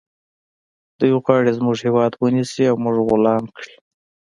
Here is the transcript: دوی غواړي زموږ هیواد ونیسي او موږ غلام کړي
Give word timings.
دوی 0.99 1.11
غواړي 1.23 1.51
زموږ 1.57 1.77
هیواد 1.85 2.11
ونیسي 2.21 2.63
او 2.71 2.75
موږ 2.83 2.95
غلام 3.07 3.43
کړي 3.55 3.73